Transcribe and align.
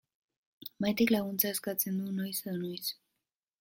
Maitek 0.85 1.13
laguntza 1.15 1.53
eskatzen 1.59 2.03
du 2.03 2.17
noiz 2.21 2.35
edo 2.43 2.59
noiz. 2.67 2.85